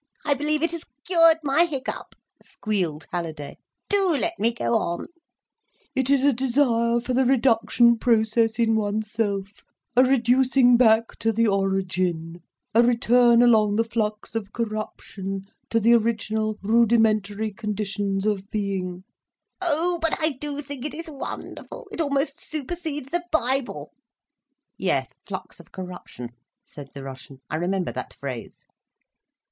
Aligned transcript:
I 0.25 0.33
believe 0.33 0.63
it 0.63 0.71
has 0.71 0.83
cured 1.05 1.37
my 1.43 1.65
hiccup!" 1.65 2.15
squealed 2.43 3.05
Halliday. 3.11 3.59
"Do 3.87 4.17
let 4.17 4.39
me 4.39 4.51
go 4.51 4.75
on. 4.75 5.05
'It 5.93 6.09
is 6.09 6.23
a 6.23 6.33
desire 6.33 6.99
for 6.99 7.13
the 7.13 7.23
reduction 7.23 7.99
process 7.99 8.57
in 8.57 8.73
oneself, 8.73 9.51
a 9.95 10.03
reducing 10.03 10.75
back 10.75 11.19
to 11.19 11.31
the 11.31 11.47
origin, 11.47 12.41
a 12.73 12.81
return 12.81 13.43
along 13.43 13.75
the 13.75 13.83
Flux 13.83 14.33
of 14.33 14.51
Corruption, 14.51 15.45
to 15.69 15.79
the 15.79 15.93
original 15.93 16.57
rudimentary 16.63 17.51
conditions 17.53 18.25
of 18.25 18.49
being—!' 18.49 19.03
Oh, 19.61 19.99
but 20.01 20.17
I 20.19 20.29
do 20.31 20.61
think 20.61 20.83
it 20.83 20.95
is 20.95 21.11
wonderful. 21.11 21.87
It 21.91 22.01
almost 22.01 22.39
supersedes 22.39 23.09
the 23.11 23.23
Bible—" 23.31 23.93
"Yes—Flux 24.79 25.59
of 25.59 25.71
Corruption," 25.71 26.29
said 26.65 26.89
the 26.95 27.03
Russian, 27.03 27.39
"I 27.51 27.57
remember 27.57 27.91
that 27.91 28.15
phrase." 28.15 28.65